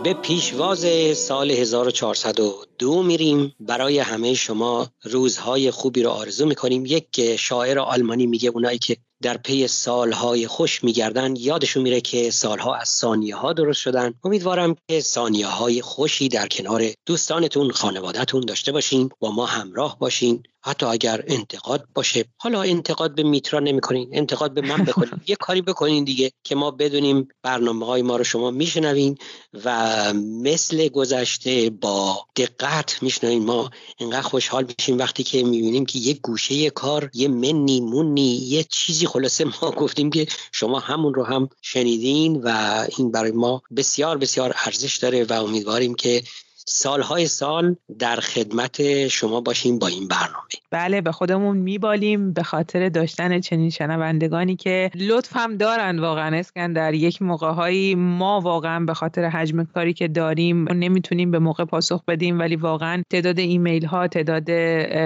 به 0.04 0.14
پیشواز 0.14 0.86
سال 1.16 1.50
1402 1.50 3.02
میریم. 3.02 3.54
برای 3.60 3.98
همه 3.98 4.34
شما 4.34 4.88
روزهای 5.02 5.70
خوبی 5.70 6.02
رو 6.02 6.10
آرزو 6.10 6.46
می‌کنیم. 6.46 6.86
یک 6.86 7.36
شاعر 7.36 7.78
آلمانی 7.78 8.26
میگه 8.26 8.48
اونایی 8.48 8.78
که 8.78 8.96
در 9.22 9.36
پی 9.36 9.66
سالهای 9.66 10.46
خوش 10.46 10.84
میگردن 10.84 11.36
یادشون 11.36 11.82
میره 11.82 12.00
که 12.00 12.30
سالها 12.30 12.74
از 12.74 12.88
ثانیه 12.88 13.36
ها 13.36 13.52
درست 13.52 13.80
شدن. 13.80 14.14
امیدوارم 14.24 14.76
که 14.88 15.00
ثانیه 15.00 15.46
های 15.46 15.82
خوشی 15.82 16.28
در 16.28 16.46
کنار 16.46 16.82
دوستانتون 17.06 17.70
خانوادهتون 17.70 18.40
داشته 18.40 18.72
باشین 18.72 19.10
با 19.20 19.30
ما 19.30 19.46
همراه 19.46 19.98
باشین. 19.98 20.42
حتی 20.66 20.86
اگر 20.86 21.24
انتقاد 21.26 21.88
باشه 21.94 22.24
حالا 22.36 22.62
انتقاد 22.62 23.14
به 23.14 23.22
میترا 23.22 23.60
نمی‌کنین 23.60 24.08
انتقاد 24.12 24.54
به 24.54 24.60
من 24.60 24.84
بکنین. 24.84 25.20
یه 25.26 25.36
کاری 25.36 25.62
بکنین 25.62 26.04
دیگه 26.04 26.32
که 26.42 26.54
ما 26.54 26.70
بدونیم 26.70 27.28
برنامه 27.42 27.86
های 27.86 28.02
ما 28.02 28.16
رو 28.16 28.24
شما 28.24 28.50
میشنوین 28.50 29.18
و 29.64 30.12
مثل 30.42 30.88
گذشته 30.88 31.70
با 31.70 32.26
دقت 32.36 33.02
میشنوین. 33.02 33.44
ما 33.44 33.70
انقدر 34.00 34.22
خوشحال 34.22 34.66
میشیم 34.78 34.98
وقتی 34.98 35.22
که 35.22 35.42
می‌بینیم 35.42 35.86
که 35.86 35.98
یه 35.98 36.14
گوشه 36.14 36.70
کار 36.70 37.10
یه 37.14 37.28
منی 37.28 37.80
مونی 37.80 38.36
یه 38.36 38.64
چیزی 38.64 39.06
خلاصه 39.06 39.44
ما 39.44 39.70
گفتیم 39.82 40.10
که 40.10 40.26
شما 40.52 40.78
همون 40.78 41.14
رو 41.14 41.24
هم 41.24 41.48
شنیدین 41.62 42.42
و 42.44 42.48
این 42.96 43.10
برای 43.10 43.32
ما 43.32 43.62
بسیار 43.76 44.18
بسیار 44.18 44.54
ارزش 44.64 44.96
داره 44.96 45.24
و 45.24 45.32
امیدواریم 45.32 45.94
که 45.94 46.22
سالهای 46.68 47.26
سال 47.26 47.76
در 47.98 48.16
خدمت 48.16 49.08
شما 49.08 49.40
باشیم 49.40 49.78
با 49.78 49.86
این 49.86 50.08
برنامه. 50.08 50.48
بله 50.70 51.00
به 51.00 51.12
خودمون 51.12 51.56
میبالیم 51.56 52.32
به 52.32 52.42
خاطر 52.42 52.88
داشتن 52.88 53.40
چنین 53.40 53.70
شنوندگانی 53.70 54.56
که 54.56 54.90
لطف 54.94 55.36
هم 55.36 55.56
دارن 55.56 55.98
واقعا. 55.98 56.36
اسکندر 56.36 56.94
یک 56.94 57.22
موقع 57.22 57.94
ما 57.94 58.40
واقعا 58.40 58.84
به 58.84 58.94
خاطر 58.94 59.24
حجم 59.24 59.64
کاری 59.64 59.92
که 59.92 60.08
داریم 60.08 60.72
نمی‌تونیم 60.72 61.30
به 61.30 61.38
موقع 61.38 61.64
پاسخ 61.64 62.04
بدیم 62.04 62.38
ولی 62.38 62.56
واقعا 62.56 63.02
تعداد 63.10 63.38
ایمیل 63.38 63.86
ها 63.86 64.08
تعداد 64.08 64.50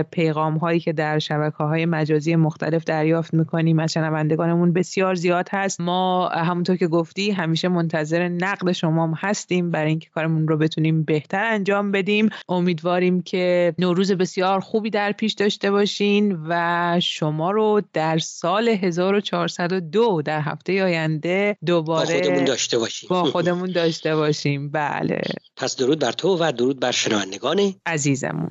پیغام 0.02 0.56
هایی 0.56 0.80
که 0.80 0.92
در 0.92 1.18
شبکه 1.18 1.56
های 1.56 1.86
مجازی 1.86 2.36
مختلف 2.36 2.84
دریافت 2.84 3.34
می‌کنیم 3.34 3.78
از 3.78 3.92
شنوندگانمون 3.92 4.72
بسیار 4.72 5.14
زیاد 5.14 5.48
هست. 5.52 5.80
ما 5.80 6.28
همونطور 6.28 6.76
که 6.76 6.86
گفتی 6.86 7.30
همیشه 7.30 7.68
منتظر 7.68 8.28
نقد 8.28 8.72
شما 8.72 9.14
هستیم 9.18 9.70
برای 9.70 9.90
اینکه 9.90 10.08
کارمون 10.14 10.48
رو 10.48 10.56
بتونیم 10.56 11.02
بهتر 11.02 11.49
انجام 11.50 11.92
بدیم. 11.92 12.28
امیدواریم 12.48 13.22
که 13.22 13.74
نوروز 13.78 14.12
بسیار 14.12 14.60
خوبی 14.60 14.90
در 14.90 15.12
پیش 15.12 15.32
داشته 15.32 15.70
باشین 15.70 16.38
و 16.48 17.00
شما 17.02 17.50
رو 17.50 17.82
در 17.92 18.18
سال 18.18 18.68
1402 18.68 20.22
در 20.22 20.40
هفته 20.40 20.84
آینده 20.84 21.56
دوباره 21.66 22.20
با 22.20 22.22
خودمون 22.22 22.44
داشته 22.44 22.78
باشیم. 22.78 23.08
با 23.10 23.24
خودمون 23.24 23.72
داشته 23.72 24.16
باشیم. 24.16 24.70
بله. 24.70 25.20
پس 25.56 25.76
درود 25.76 25.98
بر 25.98 26.12
تو 26.12 26.36
و 26.40 26.52
درود 26.52 26.80
بر 26.80 26.92
شنوندگان 26.92 27.74
عزیزمون. 27.86 28.50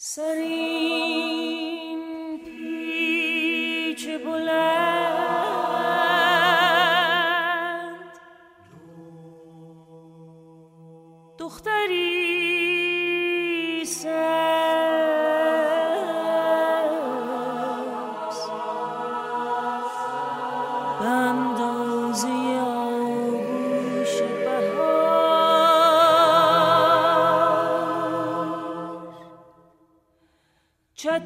سرین 0.00 0.47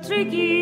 tricky. 0.03 0.62